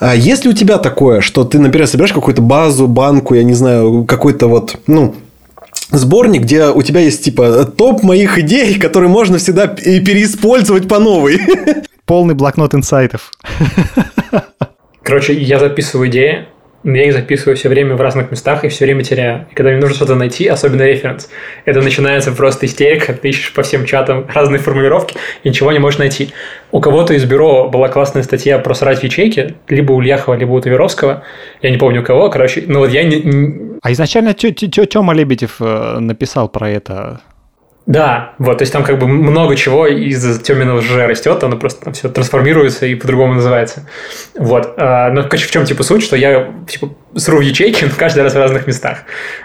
[0.00, 3.54] А есть ли у тебя такое, что ты, например, собираешь какую-то базу, банку, я не
[3.54, 5.14] знаю, какой-то вот, ну,
[5.90, 11.40] сборник, где у тебя есть типа топ моих идей, которые можно всегда переиспользовать по новой.
[12.04, 13.32] Полный блокнот инсайтов.
[15.02, 16.46] Короче, я записываю идеи,
[16.84, 19.46] я их записываю все время в разных местах и все время теряю.
[19.50, 21.28] И когда мне нужно что-то найти, особенно референс,
[21.64, 25.98] это начинается просто истерика, ты ищешь по всем чатам разные формулировки и ничего не можешь
[25.98, 26.30] найти.
[26.70, 30.52] У кого-то из бюро была классная статья про срать в ячейке, либо у Ильяхова, либо
[30.52, 31.24] у Таверовского,
[31.62, 33.78] я не помню у кого, короче, но вот я не...
[33.82, 37.20] А изначально Тёма Лебедев э, написал про это
[37.88, 41.86] да, вот, то есть там как бы много чего из Тёминого же растет, оно просто
[41.86, 43.88] там все трансформируется и по-другому называется.
[44.36, 44.74] Вот.
[44.76, 48.66] А, но в чем типа суть, что я типа сру ячейки, каждый раз в разных
[48.66, 48.98] местах.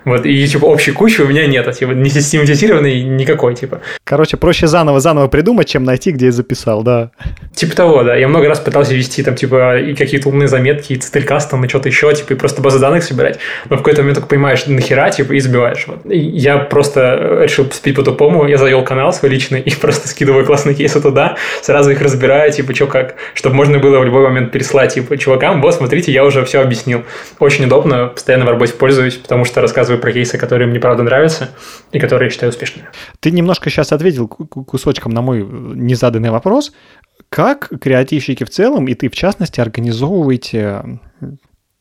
[0.05, 0.25] Вот.
[0.25, 3.81] И типа общей кучи у меня нет, типа не систематизированный никакой, типа.
[4.03, 7.11] Короче, проще заново-заново придумать, чем найти, где я записал, да.
[7.53, 8.15] Типа того, да.
[8.15, 11.89] Я много раз пытался вести там, типа, и какие-то умные заметки, и циталькастом, и что-то
[11.89, 13.39] еще, типа, и просто базы данных собирать.
[13.69, 15.85] Но в какой-то момент только понимаешь, нахера, типа, и сбиваешь.
[15.87, 16.05] Вот.
[16.05, 18.47] И я просто решил спить по-тупому.
[18.47, 22.73] Я завел канал свой личный и просто скидываю классные кейсы туда, сразу их разбираю, типа,
[22.75, 26.43] что как, чтобы можно было в любой момент переслать, типа, чувакам, вот, смотрите, я уже
[26.45, 27.03] все объяснил.
[27.39, 31.49] Очень удобно, постоянно в работе пользуюсь, потому что рассказываю про кейсы, которые мне правда нравятся
[31.91, 32.87] и которые я считаю успешными.
[33.19, 36.73] Ты немножко сейчас ответил кусочком на мой незаданный вопрос.
[37.29, 40.99] Как креативщики в целом, и ты в частности, организовываете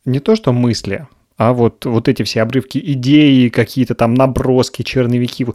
[0.04, 1.06] не то что мысли,
[1.42, 5.46] а вот, вот эти все обрывки идеи, какие-то там наброски, черновики.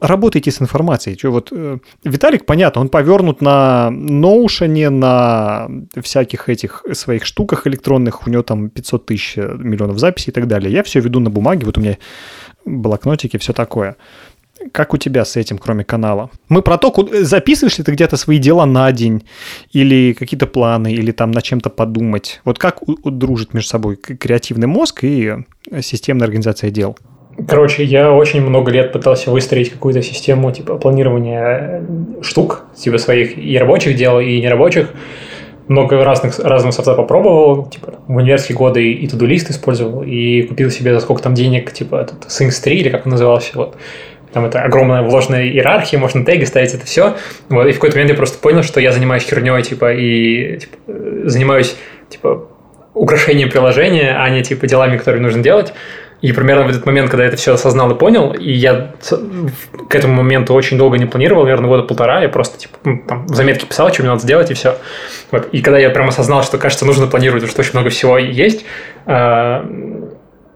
[0.00, 1.18] Работайте с информацией.
[1.18, 5.68] Что вот э, Виталик, понятно, он повернут на Notion, на
[6.00, 10.46] всяких этих своих штуках электронных, у него там 500 тысяч э, миллионов записей и так
[10.46, 10.72] далее.
[10.72, 11.98] Я все веду на бумаге, вот у меня
[12.64, 13.96] блокнотики, все такое.
[14.72, 16.30] Как у тебя с этим, кроме канала?
[16.48, 17.24] Мы про то, куда...
[17.24, 19.24] записываешь ли ты где-то свои дела на день,
[19.72, 22.40] или какие-то планы, или там на чем-то подумать?
[22.44, 25.34] Вот как дружит между собой креативный мозг и
[25.80, 26.96] системная организация дел?
[27.48, 31.84] Короче, я очень много лет пытался выстроить какую-то систему типа планирования
[32.22, 34.90] штук, типа своих и рабочих дел, и нерабочих.
[35.68, 40.94] Много разных, разных софта попробовал, типа в университетские годы и тудулист использовал, и купил себе
[40.94, 43.76] за сколько там денег, типа этот Things 3, или как он назывался, вот.
[44.36, 47.16] Там это огромная вложенная иерархия, можно теги ставить, это все.
[47.48, 50.76] Вот, и в какой-то момент я просто понял, что я занимаюсь херней, типа, и типа,
[51.24, 51.74] занимаюсь,
[52.10, 52.46] типа,
[52.92, 55.72] украшением приложения, а не, типа, делами, которые нужно делать.
[56.20, 58.92] И примерно в этот момент, когда я это все осознал и понял, и я
[59.88, 63.26] к этому моменту очень долго не планировал, наверное, года полтора, я просто типа, ну, там,
[63.26, 64.76] в заметке писал, что мне надо сделать, и все.
[65.30, 65.48] Вот.
[65.52, 68.66] И когда я прям осознал, что, кажется, нужно планировать, потому что очень много всего есть,
[69.06, 69.64] а,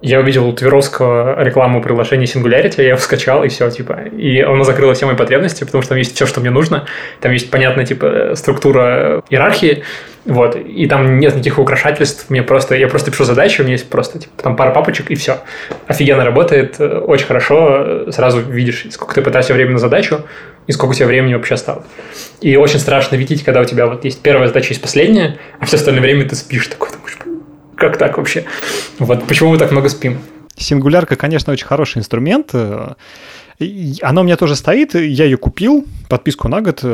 [0.03, 4.05] я увидел у Тверовского рекламу приложения Singularity, я его скачал, и все, типа.
[4.17, 6.87] И оно закрыло все мои потребности, потому что там есть все, что мне нужно.
[7.21, 9.85] Там есть понятная, типа, структура иерархии,
[10.25, 13.89] вот, и там нет никаких украшательств, мне просто, я просто пишу задачи, у меня есть
[13.89, 15.39] просто, типа, там пара папочек, и все.
[15.87, 20.23] Офигенно работает, очень хорошо, сразу видишь, сколько ты потратил времени на задачу,
[20.67, 21.87] и сколько у тебя времени вообще осталось.
[22.41, 25.77] И очень страшно видеть, когда у тебя вот есть первая задача, есть последняя, а все
[25.77, 26.91] остальное время ты спишь такой,
[27.81, 28.45] как так вообще?
[28.99, 30.19] Вот почему мы так много спим?
[30.57, 32.55] Сингулярка, конечно, очень хороший инструмент.
[32.55, 36.85] Она у меня тоже стоит, я ее купил, подписку на год.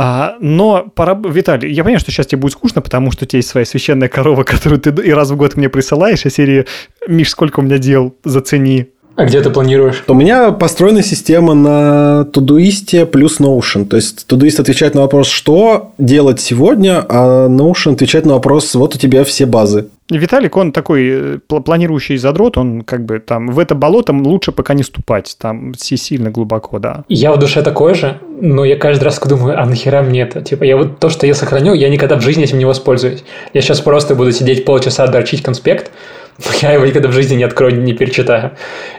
[0.00, 1.14] А, но, пора...
[1.14, 4.08] Виталий, я понимаю, что сейчас тебе будет скучно, потому что у тебя есть своя священная
[4.08, 6.66] корова, которую ты и раз в год мне присылаешь, а серии
[7.08, 8.90] «Миш, сколько у меня дел, зацени».
[9.16, 10.04] А где ты планируешь?
[10.06, 13.86] У меня построена система на Todoist плюс Notion.
[13.86, 18.94] То есть Todoist отвечает на вопрос, что делать сегодня, а Notion отвечает на вопрос, вот
[18.94, 19.88] у тебя все базы.
[20.10, 24.74] Виталик, он такой э, планирующий задрот, он как бы там в это болото лучше пока
[24.74, 27.04] не ступать, там сильно глубоко, да.
[27.08, 30.40] Я в душе такой же, но я каждый раз думаю, а нахера мне это?
[30.40, 33.22] Типа, я вот то, что я сохраню, я никогда в жизни этим не воспользуюсь.
[33.52, 35.90] Я сейчас просто буду сидеть полчаса, дрочить конспект,
[36.62, 38.52] я его никогда в жизни не открою, не перечитаю.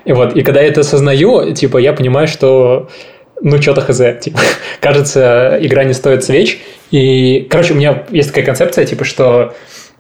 [0.06, 2.90] И вот, и когда я это осознаю, типа, я понимаю, что
[3.42, 4.02] ну, что-то хз.
[4.22, 4.40] Типа,
[4.80, 6.60] кажется, игра не стоит свеч.
[6.92, 9.54] И, короче, у меня есть такая концепция, типа, что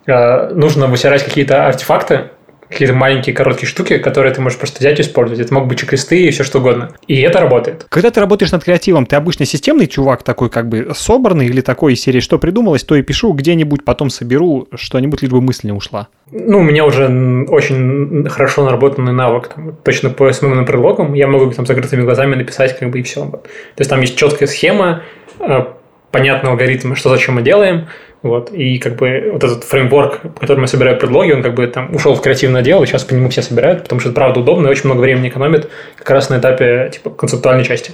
[0.06, 2.30] нужно высирать какие-то артефакты,
[2.70, 5.44] какие-то маленькие короткие штуки, которые ты можешь просто взять и использовать.
[5.44, 6.92] Это могут быть чек-листы и все что угодно.
[7.08, 7.88] И это работает.
[7.90, 11.94] Когда ты работаешь над креативом, ты обычно системный чувак такой как бы собранный или такой
[11.94, 15.74] из серии «Что придумалось, то и пишу, где-нибудь потом соберу что-нибудь, лишь бы мысль не
[15.74, 16.10] ушла».
[16.32, 17.08] Ну, у меня уже
[17.48, 21.16] очень хорошо наработанный навык, там, точно по SMM предлогам.
[21.16, 23.26] Я могу там закрытыми глазами написать как бы и все.
[23.26, 23.42] То
[23.80, 25.02] есть там есть четкая схема,
[25.40, 25.66] э,
[26.12, 27.88] понятный алгоритм, что зачем мы делаем–
[28.22, 28.52] вот.
[28.52, 31.94] И как бы вот этот фреймворк, по которому я собираю предлоги, он как бы там
[31.96, 34.68] ушел в креативное дело, и сейчас по нему все собирают, потому что это правда удобно
[34.68, 37.94] и очень много времени экономит как раз на этапе типа концептуальной части.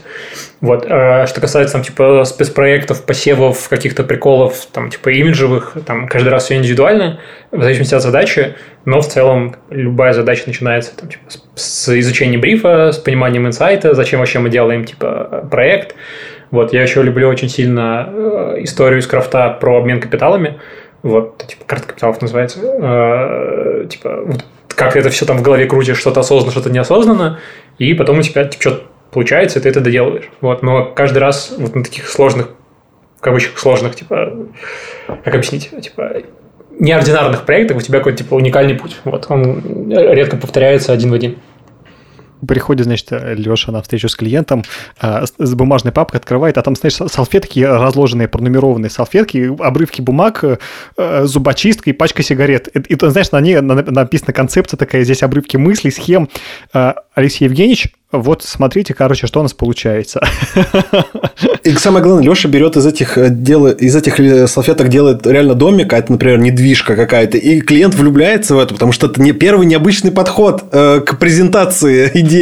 [0.61, 0.85] Вот.
[0.89, 6.45] А что касается там типа спецпроектов, посевов, каких-то приколов, там типа имиджевых, там каждый раз
[6.45, 7.19] все индивидуально,
[7.51, 11.23] в зависимости от задачи, но в целом любая задача начинается там, типа,
[11.55, 15.95] с изучения брифа, с пониманием инсайта, зачем вообще мы делаем типа проект,
[16.51, 20.59] вот, я еще люблю очень сильно э, историю из крафта про обмен капиталами.
[21.03, 22.59] Вот, типа, карта капиталов называется.
[22.61, 27.39] Э, типа, вот, как это все там в голове крутишь, что-то осознанно, что-то неосознанно,
[27.77, 30.29] и потом у тебя типа, что-то получается, и ты это доделываешь.
[30.41, 32.49] Вот, но каждый раз вот на таких сложных,
[33.17, 34.33] в кавычках сложных, типа,
[35.23, 36.23] как объяснить, типа,
[36.79, 38.97] неординарных проектах у тебя какой-то типа уникальный путь.
[39.05, 41.37] Вот, он редко повторяется один в один
[42.47, 44.63] приходит, значит, Леша на встречу с клиентом,
[44.99, 51.25] а, с бумажной папкой открывает, а там, знаешь, салфетки разложенные, пронумерованные салфетки, обрывки бумаг, э,
[51.25, 52.69] зубочистка и пачка сигарет.
[52.75, 56.29] И, и знаешь, на ней написана концепция такая, здесь обрывки мыслей, схем.
[56.73, 60.21] А, Алексей Евгеньевич вот смотрите, короче, что у нас получается.
[61.63, 63.67] И самое главное, Леша берет из этих, э, дел...
[63.67, 68.55] из этих э, салфеток делает реально домик, а это, например, недвижка какая-то, и клиент влюбляется
[68.55, 72.34] в это, потому что это не первый необычный подход э, к презентации идеи.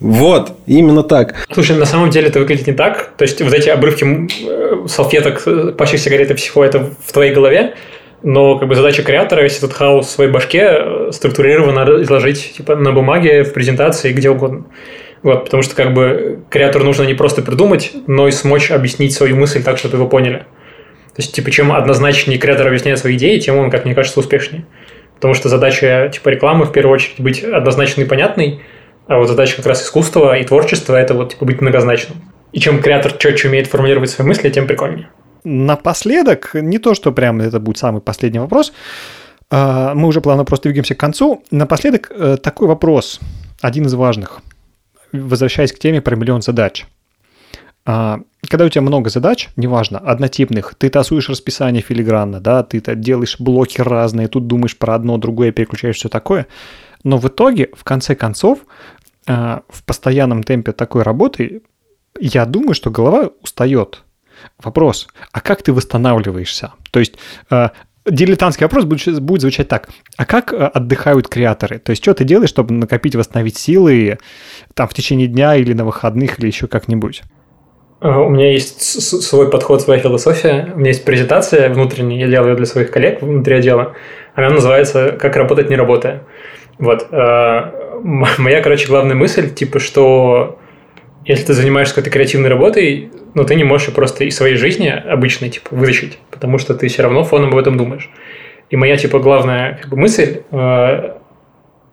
[0.00, 1.34] Вот, именно так.
[1.52, 3.12] Слушай, на самом деле это выглядит не так.
[3.16, 7.74] То есть, вот эти обрывки э, салфеток, пачек сигарет и всего это в твоей голове,
[8.22, 12.92] но как бы задача креатора весь этот хаос в своей башке структурированно изложить типа на
[12.92, 14.64] бумаге, в презентации, где угодно.
[15.22, 19.36] Вот, потому что как бы креатору нужно не просто придумать, но и смочь объяснить свою
[19.36, 20.38] мысль так, чтобы его поняли.
[20.38, 24.64] То есть, типа, чем однозначнее креатор объясняет свои идеи, тем он, как мне кажется, успешнее.
[25.16, 28.60] Потому что задача, типа, рекламы, в первую очередь, быть однозначной и понятной,
[29.08, 32.18] а вот задача как раз искусства и творчества– это вот, типа, быть многозначным.
[32.52, 35.08] И чем креатор четче умеет формулировать свои мысли, тем прикольнее.
[35.44, 38.72] Напоследок, не то, что прям это будет самый последний вопрос,
[39.50, 41.42] а, мы уже плавно просто двигаемся к концу.
[41.50, 43.18] Напоследок э, такой вопрос,
[43.60, 44.40] один из важных–
[45.12, 46.86] возвращаясь к теме про миллион задач.
[47.84, 53.36] А, когда у тебя много задач, неважно, однотипных, ты тасуешь расписание филигранно, да, ты делаешь
[53.38, 56.46] блоки разные, тут думаешь про одно, другое, переключаешь все такое,
[57.02, 58.60] но в итоге, в конце концов,
[59.28, 61.62] в постоянном темпе такой работы,
[62.18, 64.02] я думаю, что голова устает.
[64.62, 66.72] Вопрос, а как ты восстанавливаешься?
[66.90, 67.14] То есть
[67.50, 67.72] а,
[68.06, 69.88] дилетантский вопрос будет, будет звучать так.
[70.16, 71.78] А как а, отдыхают креаторы?
[71.78, 74.18] То есть, что ты делаешь, чтобы накопить, восстановить силы
[74.74, 77.22] там в течение дня или на выходных, или еще как-нибудь?
[78.00, 80.72] У меня есть свой подход, своя философия.
[80.74, 83.94] У меня есть презентация внутренняя, я делаю ее для своих коллег внутри отдела.
[84.34, 86.22] Она называется «Как работать, не работая».
[86.78, 87.08] Вот.
[88.38, 90.58] Моя, короче, главная мысль, типа, что
[91.24, 95.50] если ты занимаешься какой-то креативной работой, ну, ты не можешь просто из своей жизни обычной,
[95.50, 98.10] типа, вытащить, потому что ты все равно фоном об этом думаешь.
[98.70, 101.14] И моя, типа, главная как бы, мысль э,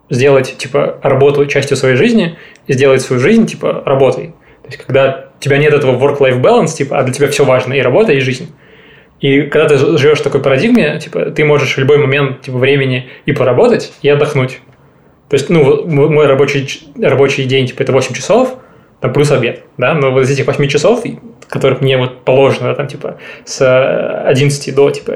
[0.09, 2.37] сделать, типа, работу частью своей жизни
[2.67, 4.27] и сделать свою жизнь, типа, работой.
[4.63, 7.73] То есть, когда у тебя нет этого work-life balance, типа, а для тебя все важно,
[7.73, 8.53] и работа, и жизнь.
[9.19, 13.09] И когда ты живешь в такой парадигме, типа, ты можешь в любой момент типа, времени
[13.25, 14.59] и поработать, и отдохнуть.
[15.29, 18.57] То есть, ну, мой рабочий, рабочий день, типа, это 8 часов,
[19.01, 21.03] там плюс обед, да, но вот из этих 8 часов,
[21.47, 23.61] которых мне вот положено, там, типа, с
[24.25, 25.13] 11 до, типа,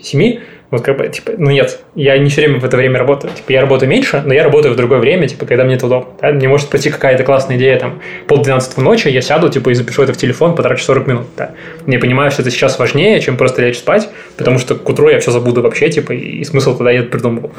[0.00, 0.40] 7, э,
[0.72, 3.30] вот как бы, типа, ну нет, я не все время в это время работаю.
[3.34, 6.14] Типа, я работаю меньше, но я работаю в другое время, типа, когда мне это удобно.
[6.18, 6.32] Да?
[6.32, 10.14] Мне может прийти какая-то классная идея, там, полдвенадцатого ночи, я сяду, типа, и запишу это
[10.14, 11.50] в телефон, потрачу 40 минут, да.
[11.86, 14.08] Не понимаю, что это сейчас важнее, чем просто лечь спать,
[14.38, 17.52] потому что к утру я все забуду вообще, типа, и смысл тогда я это придумал.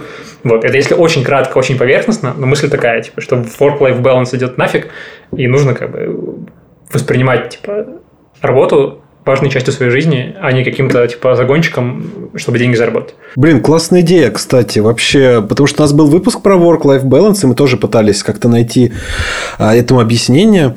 [0.43, 4.57] Вот, это если очень кратко, очень поверхностно, но мысль такая, типа, что work-life balance идет
[4.57, 4.87] нафиг,
[5.37, 6.47] и нужно, как бы,
[6.91, 7.85] воспринимать, типа,
[8.41, 13.15] работу важной частью своей жизни, а не каким-то типа загончиком, чтобы деньги заработать.
[13.35, 17.47] Блин, классная идея, кстати, вообще, потому что у нас был выпуск про work-life balance, и
[17.47, 18.93] мы тоже пытались как-то найти
[19.57, 20.75] а, этому объяснение.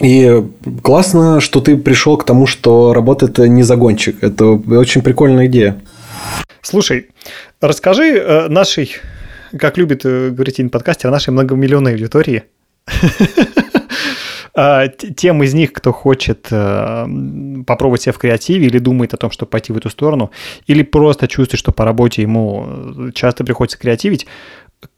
[0.00, 0.42] И
[0.82, 4.22] классно, что ты пришел к тому, что работа это не загончик.
[4.22, 5.80] Это очень прикольная идея.
[6.62, 7.08] Слушай,
[7.60, 8.96] расскажи э, нашей,
[9.58, 12.44] как любит э, говорить в подкасте, о нашей многомиллионной аудитории.
[14.54, 17.06] А, тем из них, кто хочет э,
[17.66, 20.30] попробовать себя в креативе или думает о том, чтобы пойти в эту сторону,
[20.66, 24.26] или просто чувствует, что по работе ему э, часто приходится креативить,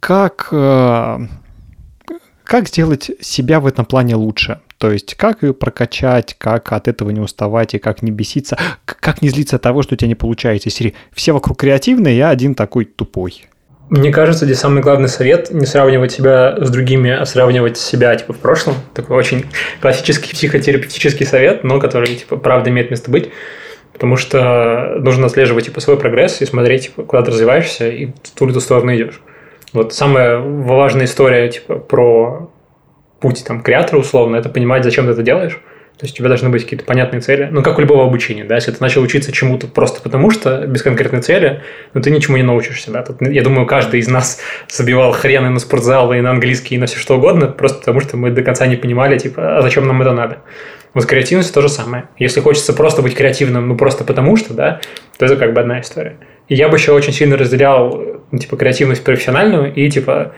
[0.00, 1.18] как, э,
[2.42, 4.60] как сделать себя в этом плане лучше?
[4.78, 9.22] То есть, как ее прокачать, как от этого не уставать и как не беситься, как
[9.22, 10.68] не злиться от того, что у тебя не получается.
[10.68, 13.46] Серии все вокруг креативные, я один такой тупой.
[13.90, 18.32] Мне кажется, здесь самый главный совет– не сравнивать себя с другими, а сравнивать себя типа
[18.32, 18.74] в прошлом.
[18.94, 19.44] Такой очень
[19.80, 23.30] классический психотерапевтический совет, но который типа правда имеет место быть.
[23.92, 28.30] Потому что нужно отслеживать типа, свой прогресс и смотреть, типа, куда ты развиваешься и в
[28.36, 29.20] ту или ту сторону идешь.
[29.72, 32.50] Вот самая важная история типа, про
[33.20, 35.60] путь там, креатора условно– это понимать, зачем ты это делаешь–
[35.98, 37.48] то есть у тебя должны быть какие-то понятные цели.
[37.52, 40.82] Ну, как у любого обучения, да, если ты начал учиться чему-то просто потому что, без
[40.82, 43.02] конкретной цели, ну, ты ничему не научишься, да.
[43.02, 46.86] Тут, я думаю, каждый из нас забивал хрены на спортзал, и на английский, и на
[46.86, 50.02] все что угодно, просто потому что мы до конца не понимали, типа, а зачем нам
[50.02, 50.38] это надо.
[50.94, 52.08] Вот креативность то же самое.
[52.18, 54.80] Если хочется просто быть креативным, ну, просто потому что, да,
[55.18, 56.16] то это как бы одна история.
[56.48, 60.32] И я бы еще очень сильно разделял, ну, типа, креативность профессиональную и, типа,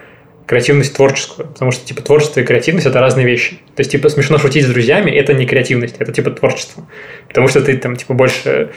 [0.46, 3.61] креативность творческую, потому что, типа, творчество и креативность– это разные вещи.
[3.74, 6.87] То есть, типа, смешно шутить с друзьями– это не креативность, это, типа, творчество.
[7.28, 8.70] Потому что ты, там, типа, больше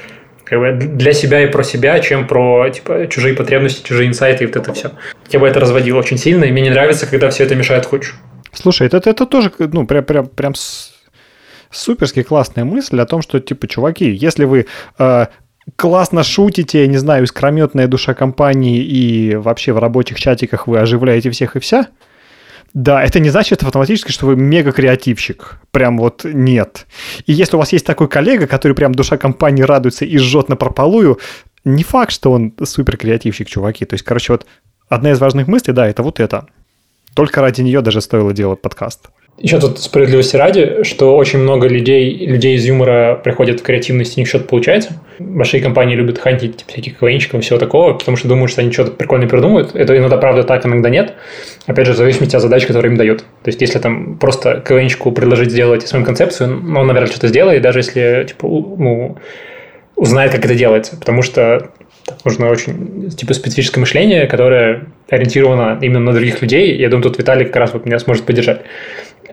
[0.43, 4.47] как бы для себя и про себя, чем про, типа, чужие потребности, чужие инсайты и
[4.47, 4.91] вот это все.
[5.29, 8.19] Я бы это разводил очень сильно, и мне не нравится, когда все это мешает худшему.
[8.51, 10.53] Слушай, это, это тоже, ну, прям, прям, прям
[11.69, 14.65] суперски классная мысль о том, что, типа, чуваки, если вы
[14.97, 15.25] э,
[15.75, 21.55] классно шутите, не знаю, искрометная душа компании и вообще в рабочих чатиках вы оживляете всех
[21.55, 21.87] и вся,
[22.73, 25.59] да, это не значит автоматически, что вы мега-креативщик.
[25.71, 26.85] Прям вот нет.
[27.25, 30.55] И если у вас есть такой коллега, который прям душа компании радуется и жжет на
[30.55, 31.19] прополую,
[31.65, 33.85] не факт, что он супер-креативщик, чуваки.
[33.85, 34.45] То есть, короче, вот
[34.87, 36.45] одна из важных мыслей, да, это вот это.
[37.15, 39.09] Только ради нее даже стоило делать подкаст.
[39.39, 44.19] Еще тут справедливости ради, что очень много людей, людей из юмора приходят в креативность, и
[44.19, 45.01] у них что-то получается.
[45.17, 48.71] Большие компании любят хантить типа, всяких КВНщиков и всего такого, потому что думают, что они
[48.73, 49.75] что-то прикольное придумают.
[49.75, 51.13] Это иногда правда так, иногда нет.
[51.67, 53.19] Опять же, в зависимости от задач, которые им дают.
[53.19, 57.61] То есть, если там просто КВНщику предложить сделать свою концепцию, ну, он, наверное, что-то сделает,
[57.61, 59.17] даже если типа, ну,
[59.95, 60.97] узнает, как это делается.
[60.97, 61.69] Потому что
[62.25, 66.75] нужно очень типа специфическое мышление, которое ориентировано именно на других людей.
[66.75, 68.61] Я думаю, тут Виталий как раз вот меня сможет поддержать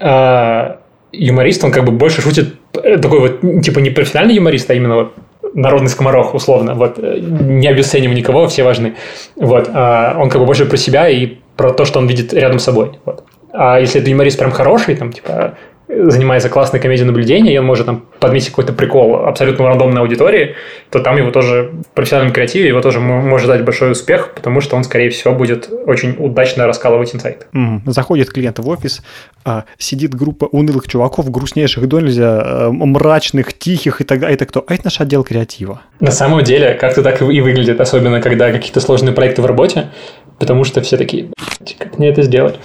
[0.00, 0.80] а,
[1.12, 4.94] юморист, он как бы больше шутит, э, такой вот, типа, не профессиональный юморист, а именно
[4.94, 5.14] вот
[5.54, 6.74] народный скоморох, условно.
[6.74, 8.94] Вот, э, не обесцениваем никого, все важны.
[9.36, 12.58] Вот, а он как бы больше про себя и про то, что он видит рядом
[12.58, 12.98] с собой.
[13.04, 13.24] Вот.
[13.52, 15.54] А если это юморист прям хороший, там, типа,
[15.88, 20.56] занимается классной комедией наблюдения, и он может там подметить какой-то прикол абсолютно рандомной аудитории,
[20.90, 24.76] то там его тоже в профессиональном креативе его тоже может дать большой успех, потому что
[24.76, 27.46] он, скорее всего, будет очень удачно раскалывать инсайт.
[27.54, 27.82] Mm.
[27.86, 29.02] Заходит клиент в офис,
[29.44, 34.34] а, сидит группа унылых чуваков, грустнейших до нельзя, а, мрачных, тихих и так далее.
[34.34, 34.64] Это кто?
[34.66, 35.82] А это наш отдел креатива.
[36.00, 39.90] На самом деле, как-то так и выглядит, особенно когда какие-то сложные проекты в работе,
[40.38, 41.30] потому что все такие,
[41.78, 42.56] как мне это сделать?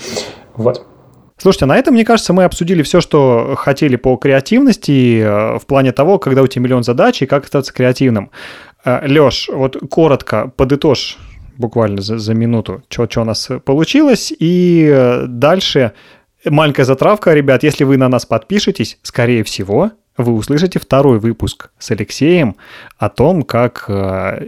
[0.56, 0.86] Вот.
[1.42, 5.92] Слушайте, на этом, мне кажется, мы обсудили все, что хотели по креативности э, в плане
[5.92, 8.30] того, когда у тебя миллион задач и как остаться креативным.
[8.86, 11.18] Э, Леш, вот коротко подытожь
[11.58, 15.94] буквально за, за минуту, что у нас получилось, и э, дальше
[16.46, 21.90] маленькая затравка, ребят, если вы на нас подпишетесь, скорее всего, вы услышите второй выпуск с
[21.90, 22.56] Алексеем
[23.00, 23.90] о том, как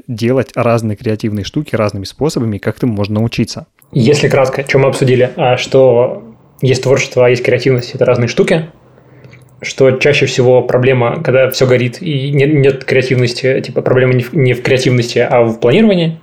[0.08, 3.66] делать разные креативные штуки разными способами, как этому можно научиться.
[3.91, 6.33] Если кратко, что мы обсудили, а что
[6.64, 8.70] есть творчество, а есть креативность, это разные штуки.
[9.61, 14.34] Что чаще всего проблема, когда все горит и нет, нет креативности, типа проблема не в,
[14.34, 16.20] не в креативности, а в планировании.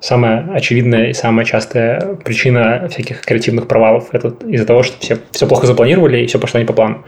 [0.00, 5.46] Самая очевидная и самая частая причина всяких креативных провалов– это из-за того, что все, все
[5.46, 7.04] плохо запланировали и все пошло не по плану.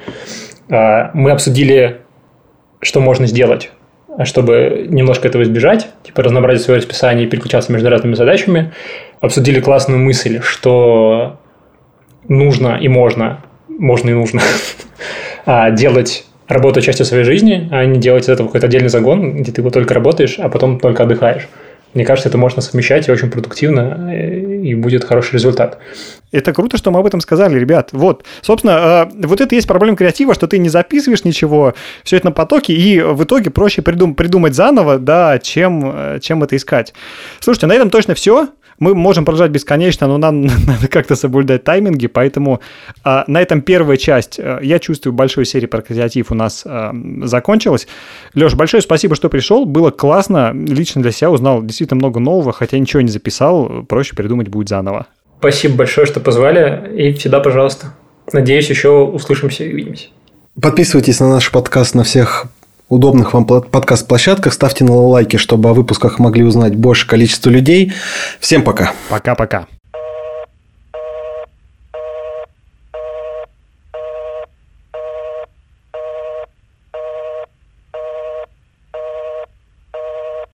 [0.71, 1.99] А, мы обсудили,
[2.81, 3.71] что можно сделать,
[4.25, 8.73] чтобы немножко этого избежать, типа разнообразить свое расписание и переключаться между разными задачами.
[9.21, 11.40] Обсудили классную мысль, что
[12.31, 14.41] нужно и можно, можно и нужно
[15.45, 19.53] а, делать работу частью своей жизни, а не делать из этого какой-то отдельный загон, где
[19.53, 21.49] ты вот только работаешь, а потом только отдыхаешь.
[21.93, 25.79] Мне кажется, это можно совмещать и очень продуктивно, э, и будет хороший результат.
[26.31, 27.89] Это круто, что мы об этом сказали, ребят.
[27.93, 31.75] Вот, собственно, а, вот это и есть проблема креатива, что ты не записываешь ничего,
[32.05, 36.45] все это на потоке, и в итоге проще придум- придумать заново, да, чем, э, чем
[36.45, 36.95] это искать.
[37.41, 38.49] Слушайте, на этом точно все.
[38.81, 42.61] Мы можем продолжать бесконечно, но нам надо как-то соблюдать тайминги, поэтому
[43.05, 46.93] а, на этом первая часть, а, я чувствую, большой серии про креатив у нас а,
[47.25, 47.87] закончилась.
[48.35, 52.79] Леш, большое спасибо, что пришел, было классно, лично для себя узнал действительно много нового, хотя
[52.79, 55.07] ничего не записал, проще придумать будет заново.
[55.39, 57.95] Спасибо большое, что позвали, и всегда пожалуйста.
[58.33, 60.09] Надеюсь, еще услышимся и увидимся.
[60.61, 62.47] Подписывайтесь на наш подкаст на всех
[62.91, 64.53] удобных вам подкаст-площадках.
[64.53, 67.95] Ставьте на лайки, чтобы о выпусках могли узнать больше количество людей.
[68.41, 68.93] Всем пока.
[69.09, 69.67] Пока-пока.